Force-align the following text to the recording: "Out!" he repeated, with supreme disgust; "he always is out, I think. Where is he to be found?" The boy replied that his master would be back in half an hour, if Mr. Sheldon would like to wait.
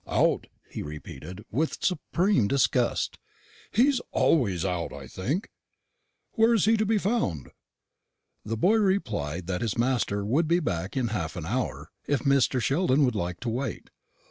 "Out!" 0.09 0.47
he 0.71 0.81
repeated, 0.81 1.45
with 1.51 1.77
supreme 1.81 2.47
disgust; 2.47 3.19
"he 3.71 3.93
always 4.11 4.61
is 4.61 4.65
out, 4.65 4.91
I 4.91 5.05
think. 5.05 5.51
Where 6.31 6.55
is 6.55 6.65
he 6.65 6.75
to 6.77 6.87
be 6.87 6.97
found?" 6.97 7.49
The 8.43 8.57
boy 8.57 8.77
replied 8.77 9.45
that 9.45 9.61
his 9.61 9.77
master 9.77 10.25
would 10.25 10.47
be 10.47 10.59
back 10.59 10.97
in 10.97 11.09
half 11.09 11.35
an 11.35 11.45
hour, 11.45 11.91
if 12.07 12.21
Mr. 12.21 12.59
Sheldon 12.59 13.05
would 13.05 13.13
like 13.13 13.39
to 13.41 13.49
wait. 13.49 13.91